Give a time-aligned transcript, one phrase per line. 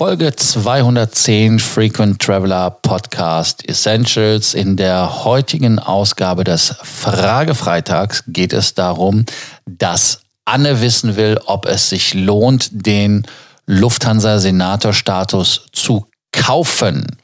[0.00, 4.54] Folge 210 Frequent Traveler Podcast Essentials.
[4.54, 9.26] In der heutigen Ausgabe des Fragefreitags geht es darum,
[9.66, 13.26] dass Anne wissen will, ob es sich lohnt, den
[13.66, 17.18] Lufthansa-Senator-Status zu kaufen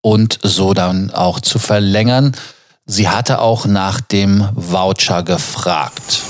[0.00, 2.30] und so dann auch zu verlängern.
[2.86, 6.20] Sie hatte auch nach dem Voucher gefragt.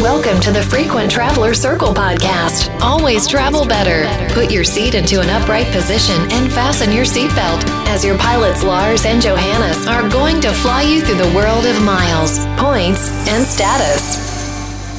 [0.00, 2.68] Welcome to the Frequent Traveler Circle podcast.
[2.80, 4.08] Always travel better.
[4.34, 9.06] Put your seat into an upright position and fasten your seatbelt as your pilots Lars
[9.06, 14.18] and Johannes are going to fly you through the world of miles, points and status.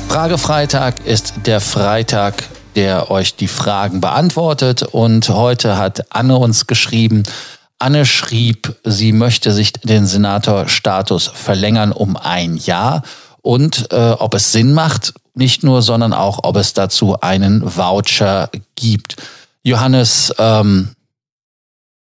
[0.07, 2.41] Fragefreitag ist der Freitag,
[2.77, 7.23] der euch die Fragen beantwortet und heute hat Anne uns geschrieben,
[7.79, 13.03] Anne schrieb, sie möchte sich den Senatorstatus verlängern um ein Jahr
[13.41, 18.49] und äh, ob es Sinn macht, nicht nur, sondern auch, ob es dazu einen Voucher
[18.75, 19.17] gibt.
[19.63, 20.95] Johannes, ähm,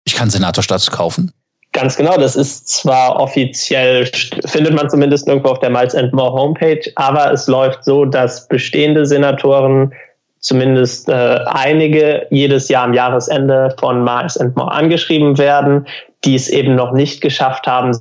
[0.03, 1.31] ich kann Senatorstatus kaufen?
[1.73, 4.05] Ganz genau, das ist zwar offiziell,
[4.45, 8.47] findet man zumindest irgendwo auf der Miles and More Homepage, aber es läuft so, dass
[8.49, 9.93] bestehende Senatoren
[10.41, 15.87] zumindest äh, einige jedes Jahr am Jahresende von Mars and More angeschrieben werden,
[16.25, 17.97] die es eben noch nicht geschafft haben,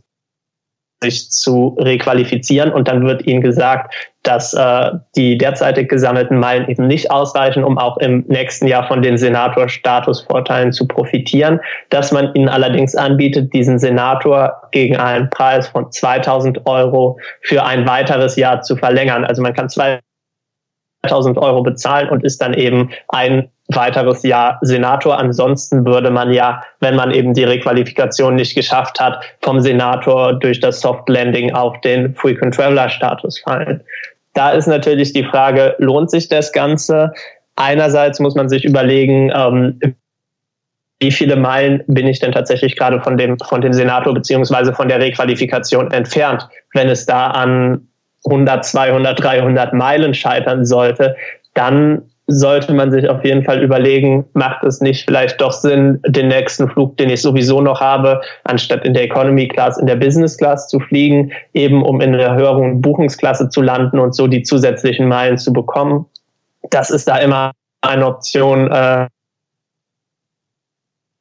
[1.02, 2.72] sich zu requalifizieren.
[2.72, 7.78] Und dann wird ihnen gesagt, dass äh, die derzeitig gesammelten Meilen eben nicht ausreichen, um
[7.78, 11.60] auch im nächsten Jahr von den Senator-Statusvorteilen zu profitieren.
[11.88, 17.88] Dass man ihnen allerdings anbietet, diesen Senator gegen einen Preis von 2000 Euro für ein
[17.88, 19.24] weiteres Jahr zu verlängern.
[19.24, 20.00] Also man kann zwei
[21.02, 25.18] 1000 Euro bezahlen und ist dann eben ein weiteres Jahr Senator.
[25.18, 30.60] Ansonsten würde man ja, wenn man eben die Requalifikation nicht geschafft hat, vom Senator durch
[30.60, 33.80] das Soft Landing auf den Frequent Traveler Status fallen.
[34.34, 37.12] Da ist natürlich die Frage, lohnt sich das Ganze?
[37.56, 39.80] Einerseits muss man sich überlegen, ähm,
[41.00, 44.88] wie viele Meilen bin ich denn tatsächlich gerade von dem, von dem Senator beziehungsweise von
[44.88, 47.88] der Requalifikation entfernt, wenn es da an
[48.26, 51.16] 100, 200, 300 Meilen scheitern sollte,
[51.54, 56.28] dann sollte man sich auf jeden Fall überlegen, macht es nicht vielleicht doch Sinn, den
[56.28, 60.36] nächsten Flug, den ich sowieso noch habe, anstatt in der Economy Class, in der Business
[60.36, 65.08] Class zu fliegen, eben um in einer höheren Buchungsklasse zu landen und so die zusätzlichen
[65.08, 66.06] Meilen zu bekommen.
[66.70, 67.50] Das ist da immer
[67.80, 69.08] eine Option, äh,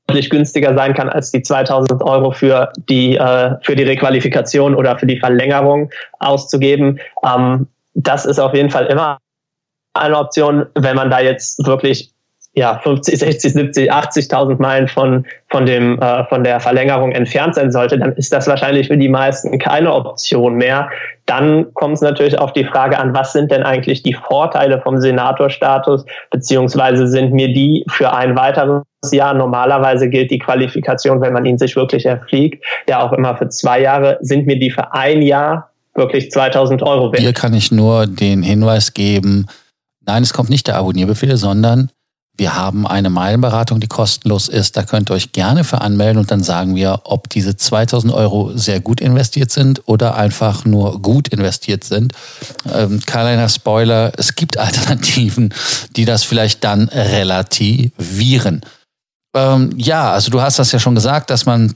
[0.10, 4.98] deutlich günstiger sein kann als die 2000 Euro für die, äh, für die Requalifikation oder
[4.98, 5.90] für die Verlängerung
[6.20, 7.00] auszugeben.
[7.26, 9.18] Ähm, das ist auf jeden Fall immer
[9.94, 12.12] eine Option, wenn man da jetzt wirklich
[12.54, 17.72] ja, 50, 60, 70, 80.000 Meilen von, von, dem, äh, von der Verlängerung entfernt sein
[17.72, 20.90] sollte, dann ist das wahrscheinlich für die meisten keine Option mehr.
[21.26, 25.00] Dann kommt es natürlich auf die Frage an, was sind denn eigentlich die Vorteile vom
[25.00, 31.46] Senatorstatus, beziehungsweise sind mir die für ein weiteres Jahr, normalerweise gilt die Qualifikation, wenn man
[31.46, 35.22] ihn sich wirklich erfliegt, ja auch immer für zwei Jahre, sind mir die für ein
[35.22, 37.22] Jahr wirklich 2000 Euro wert.
[37.22, 39.46] Hier kann ich nur den Hinweis geben,
[40.06, 41.92] nein, es kommt nicht der Abonnierbefehl, sondern
[42.40, 44.78] wir haben eine Meilenberatung, die kostenlos ist.
[44.78, 48.56] Da könnt ihr euch gerne für anmelden und dann sagen wir, ob diese 2000 Euro
[48.56, 52.14] sehr gut investiert sind oder einfach nur gut investiert sind.
[52.74, 55.54] Ähm, kleiner Spoiler, es gibt Alternativen,
[55.96, 58.62] die das vielleicht dann relativieren.
[59.36, 61.76] Ähm, ja, also du hast das ja schon gesagt, dass man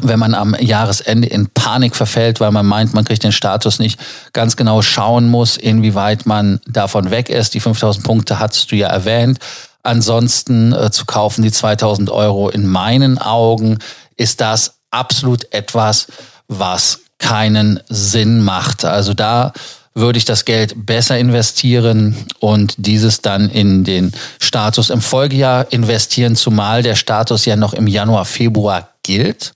[0.00, 4.00] wenn man am Jahresende in Panik verfällt, weil man meint, man kriegt den Status nicht,
[4.32, 7.54] ganz genau schauen muss, inwieweit man davon weg ist.
[7.54, 9.38] Die 5000 Punkte hast du ja erwähnt.
[9.82, 13.78] Ansonsten äh, zu kaufen, die 2000 Euro in meinen Augen
[14.16, 16.06] ist das absolut etwas,
[16.48, 18.84] was keinen Sinn macht.
[18.84, 19.52] Also da
[19.94, 26.36] würde ich das Geld besser investieren und dieses dann in den Status im Folgejahr investieren,
[26.36, 29.52] zumal der Status ja noch im Januar, Februar gilt.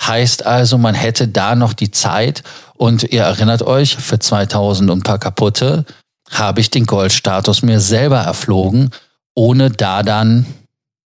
[0.00, 2.42] Heißt also, man hätte da noch die Zeit
[2.74, 5.84] und ihr erinnert euch, für 2000 und paar kaputte
[6.30, 8.90] habe ich den Goldstatus mir selber erflogen
[9.40, 10.44] ohne da dann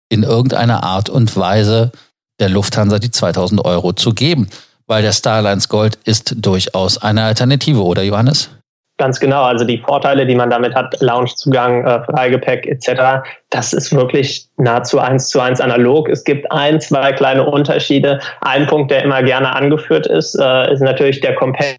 [0.10, 1.92] in irgendeiner Art und Weise
[2.40, 4.50] der Lufthansa die 2000 Euro zu geben.
[4.88, 8.50] Weil der Starlines Gold ist durchaus eine Alternative, oder Johannes?
[8.98, 13.94] Ganz genau, also die Vorteile, die man damit hat, Loungezugang, äh, Freigepäck etc., das ist
[13.94, 16.10] wirklich nahezu eins zu eins analog.
[16.10, 18.20] Es gibt ein, zwei kleine Unterschiede.
[18.42, 21.78] Ein Punkt, der immer gerne angeführt ist, äh, ist natürlich der Companion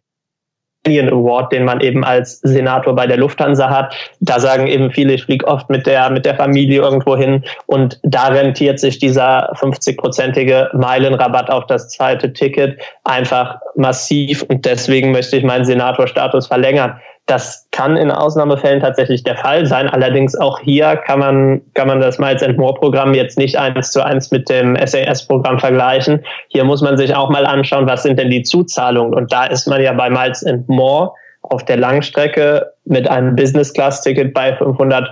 [0.87, 3.95] Companion Award, den man eben als Senator bei der Lufthansa hat.
[4.21, 7.99] Da sagen eben viele, ich fliege oft mit der, mit der Familie irgendwo hin und
[8.05, 15.37] da rentiert sich dieser 50-prozentige Meilenrabatt auf das zweite Ticket einfach massiv und deswegen möchte
[15.37, 17.01] ich meinen Senatorstatus verlängern.
[17.27, 19.89] Das kann in Ausnahmefällen tatsächlich der Fall sein.
[19.89, 23.91] Allerdings auch hier kann man, kann man das Miles and More Programm jetzt nicht eins
[23.91, 26.25] zu eins mit dem SAS Programm vergleichen.
[26.49, 29.13] Hier muss man sich auch mal anschauen, was sind denn die Zuzahlungen?
[29.13, 31.13] Und da ist man ja bei Miles and More
[31.43, 35.11] auf der Langstrecke mit einem Business Class Ticket bei 500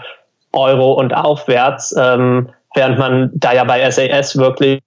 [0.53, 4.81] Euro und aufwärts, ähm, während man da ja bei SAS wirklich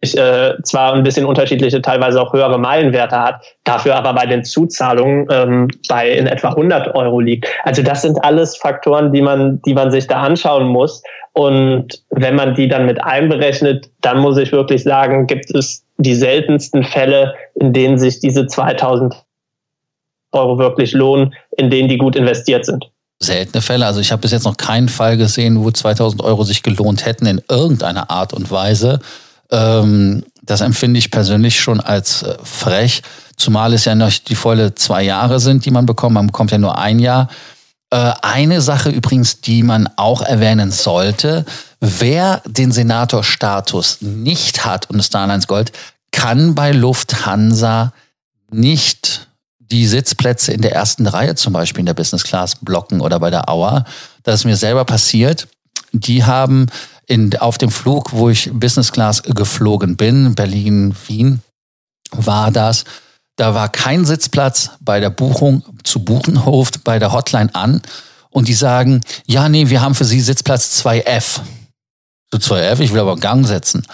[0.00, 5.26] äh, zwar ein bisschen unterschiedliche, teilweise auch höhere Meilenwerte hat, dafür aber bei den Zuzahlungen
[5.30, 7.46] ähm, bei in etwa 100 Euro liegt.
[7.64, 11.02] Also das sind alles Faktoren, die man, die man sich da anschauen muss.
[11.32, 16.14] Und wenn man die dann mit einberechnet, dann muss ich wirklich sagen, gibt es die
[16.14, 19.14] seltensten Fälle, in denen sich diese 2000
[20.32, 22.90] Euro wirklich lohnen, in denen die gut investiert sind
[23.20, 23.86] seltene Fälle.
[23.86, 27.26] Also ich habe bis jetzt noch keinen Fall gesehen, wo 2000 Euro sich gelohnt hätten
[27.26, 29.00] in irgendeiner Art und Weise.
[29.50, 33.02] Ähm, das empfinde ich persönlich schon als äh, frech,
[33.36, 36.14] zumal es ja noch die volle zwei Jahre sind, die man bekommt.
[36.14, 37.28] Man bekommt ja nur ein Jahr.
[37.90, 41.44] Äh, eine Sache übrigens, die man auch erwähnen sollte,
[41.80, 45.72] wer den Senatorstatus nicht hat und Starlines Gold,
[46.12, 47.92] kann bei Lufthansa
[48.50, 49.28] nicht
[49.58, 53.30] die Sitzplätze in der ersten Reihe zum Beispiel in der Business Class blocken oder bei
[53.30, 53.84] der Auer.
[54.22, 55.48] Das ist mir selber passiert.
[55.92, 56.66] Die haben
[57.06, 61.42] in, auf dem Flug, wo ich Business Class geflogen bin, Berlin, Wien,
[62.10, 62.84] war das.
[63.36, 67.80] Da war kein Sitzplatz bei der Buchung zu Buchenhof bei der Hotline an.
[68.30, 71.40] Und die sagen, ja, nee, wir haben für Sie Sitzplatz 2F.
[72.30, 73.86] Zu 2F, ich will aber Gang setzen.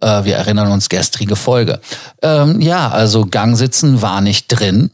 [0.00, 1.80] Äh, wir erinnern uns gestrige Folge.
[2.22, 4.90] Ähm, ja, also Gang sitzen war nicht drin,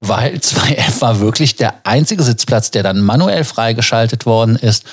[0.00, 4.84] weil 2F war wirklich der einzige Sitzplatz, der dann manuell freigeschaltet worden ist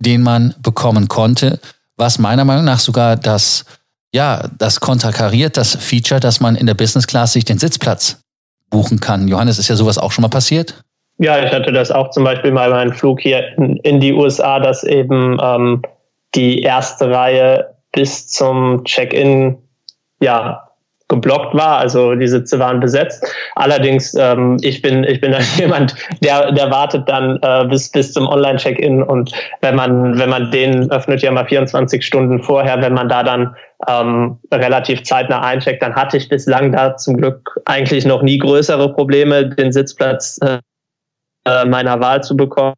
[0.00, 1.60] den man bekommen konnte,
[1.96, 3.64] was meiner Meinung nach sogar das,
[4.12, 8.20] ja, das konterkariert, das Feature, dass man in der Business Class sich den Sitzplatz
[8.70, 9.28] buchen kann.
[9.28, 10.82] Johannes, ist ja sowas auch schon mal passiert?
[11.18, 14.12] Ja, ich hatte das auch zum Beispiel mal bei einem Flug hier in, in die
[14.12, 15.82] USA, dass eben ähm,
[16.34, 19.56] die erste Reihe bis zum Check-in
[20.20, 20.65] ja
[21.08, 23.24] geblockt war, also die Sitze waren besetzt.
[23.54, 28.26] Allerdings, ähm, ich bin ich bin jemand, der der wartet dann äh, bis bis zum
[28.26, 33.08] Online-Check-in und wenn man wenn man den öffnet ja mal 24 Stunden vorher, wenn man
[33.08, 33.54] da dann
[33.88, 38.92] ähm, relativ zeitnah eincheckt, dann hatte ich bislang da zum Glück eigentlich noch nie größere
[38.92, 40.58] Probleme, den Sitzplatz äh,
[41.46, 42.74] äh meiner Wahl zu bekommen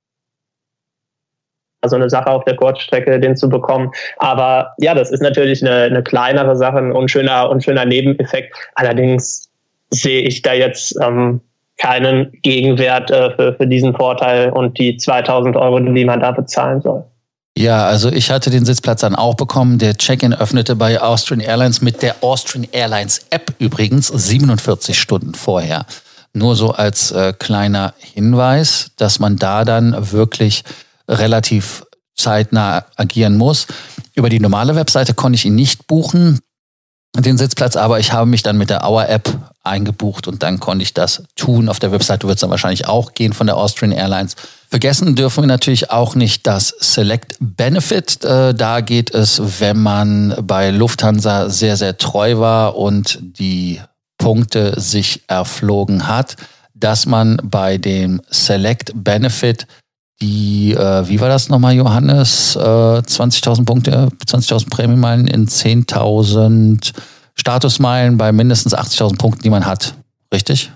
[1.87, 3.91] so eine Sache auf der Kurzstrecke, den zu bekommen.
[4.19, 8.55] Aber ja, das ist natürlich eine, eine kleinere Sache, ein unschöner, unschöner Nebeneffekt.
[8.75, 9.49] Allerdings
[9.91, 11.41] sehe ich da jetzt ähm,
[11.79, 16.81] keinen Gegenwert äh, für, für diesen Vorteil und die 2000 Euro, die man da bezahlen
[16.83, 17.05] soll.
[17.57, 19.79] Ja, also ich hatte den Sitzplatz dann auch bekommen.
[19.79, 25.87] Der Check-in öffnete bei Austrian Airlines mit der Austrian Airlines App übrigens 47 Stunden vorher.
[26.33, 30.63] Nur so als äh, kleiner Hinweis, dass man da dann wirklich
[31.09, 31.85] relativ
[32.17, 33.67] zeitnah agieren muss.
[34.15, 36.41] Über die normale Webseite konnte ich ihn nicht buchen,
[37.17, 40.95] den Sitzplatz, aber ich habe mich dann mit der Hour-App eingebucht und dann konnte ich
[40.95, 41.69] das tun.
[41.69, 44.37] Auf der Webseite wird es dann wahrscheinlich auch gehen von der Austrian Airlines.
[44.69, 48.25] Vergessen dürfen wir natürlich auch nicht das Select Benefit.
[48.25, 53.81] Äh, da geht es, wenn man bei Lufthansa sehr, sehr treu war und die
[54.19, 56.37] Punkte sich erflogen hat,
[56.75, 59.67] dass man bei dem Select Benefit
[60.21, 62.57] die, äh, wie war das nochmal, Johannes?
[62.57, 66.93] Äh, 20.000 Punkte, 20.000 Prämienmeilen in 10.000
[67.35, 69.95] Statusmeilen bei mindestens 80.000 Punkten, die man hat.
[70.33, 70.73] Richtig?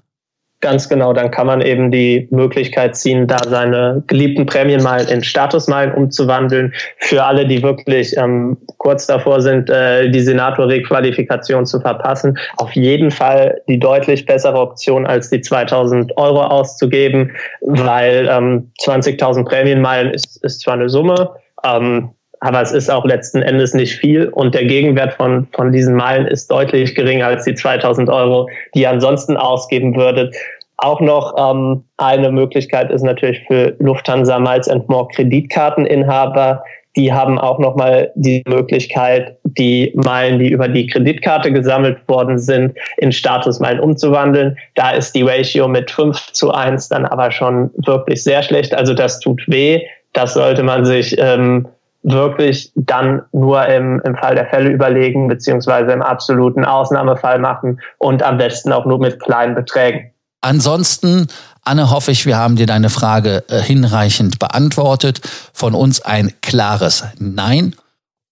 [0.62, 5.92] Ganz genau, dann kann man eben die Möglichkeit ziehen, da seine geliebten Prämienmeilen in Statusmeilen
[5.92, 6.73] umzuwandeln.
[6.99, 13.11] Für alle, die wirklich ähm, kurz davor sind, äh, die Senator-Requalifikation zu verpassen, auf jeden
[13.11, 20.45] Fall die deutlich bessere Option, als die 2000 Euro auszugeben, weil ähm, 20.000 Prämienmeilen ist,
[20.45, 21.31] ist zwar eine Summe,
[21.64, 22.11] ähm,
[22.43, 26.27] aber es ist auch letzten Endes nicht viel und der Gegenwert von, von diesen Meilen
[26.27, 30.35] ist deutlich geringer als die 2000 Euro, die ihr ansonsten ausgeben würdet.
[30.79, 36.65] Auch noch ähm, eine Möglichkeit ist natürlich für Lufthansa Miles and More Kreditkarteninhaber.
[36.97, 42.77] Die haben auch nochmal die Möglichkeit, die Meilen, die über die Kreditkarte gesammelt worden sind,
[42.97, 44.59] in Statusmeilen umzuwandeln.
[44.75, 48.75] Da ist die Ratio mit 5 zu 1 dann aber schon wirklich sehr schlecht.
[48.75, 49.81] Also das tut weh.
[50.13, 51.69] Das sollte man sich ähm,
[52.02, 58.23] wirklich dann nur im, im Fall der Fälle überlegen, beziehungsweise im absoluten Ausnahmefall machen und
[58.23, 60.11] am besten auch nur mit kleinen Beträgen.
[60.40, 61.28] Ansonsten,
[61.64, 65.21] Anne, hoffe ich, wir haben dir deine Frage äh, hinreichend beantwortet.
[65.52, 67.76] Von uns ein klares Nein